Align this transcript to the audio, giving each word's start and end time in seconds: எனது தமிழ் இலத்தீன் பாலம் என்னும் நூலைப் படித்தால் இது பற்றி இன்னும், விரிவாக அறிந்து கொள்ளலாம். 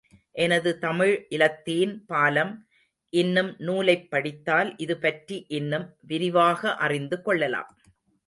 எனது 0.35 0.79
தமிழ் 0.79 1.27
இலத்தீன் 1.29 2.03
பாலம் 2.05 2.67
என்னும் 3.13 3.55
நூலைப் 3.57 4.09
படித்தால் 4.09 4.77
இது 4.77 4.97
பற்றி 4.97 5.45
இன்னும், 5.47 5.95
விரிவாக 6.01 6.75
அறிந்து 6.75 7.21
கொள்ளலாம். 7.21 7.77